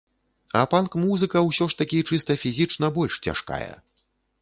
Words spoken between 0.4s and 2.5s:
А панк-музыка ўсё ж такі чыста